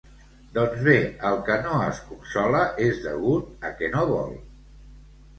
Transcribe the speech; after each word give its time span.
Doncs 0.53 0.79
bé, 0.85 0.93
el 1.27 1.35
que 1.49 1.57
no 1.65 1.75
es 1.89 1.99
consola 2.11 2.61
és 2.85 3.01
degut 3.03 3.67
a 3.69 3.71
que 3.83 3.91
no 3.97 4.07
vol! 4.13 4.33